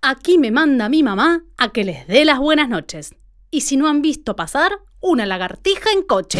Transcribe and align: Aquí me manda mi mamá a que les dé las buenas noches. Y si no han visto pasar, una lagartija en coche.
Aquí 0.00 0.38
me 0.38 0.52
manda 0.52 0.88
mi 0.88 1.02
mamá 1.02 1.42
a 1.56 1.72
que 1.72 1.82
les 1.82 2.06
dé 2.06 2.24
las 2.24 2.38
buenas 2.38 2.68
noches. 2.68 3.16
Y 3.50 3.62
si 3.62 3.76
no 3.76 3.88
han 3.88 4.00
visto 4.00 4.36
pasar, 4.36 4.70
una 5.00 5.26
lagartija 5.26 5.90
en 5.90 6.02
coche. 6.02 6.38